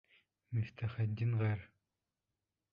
[0.57, 1.63] Мифтахетдин ғәр.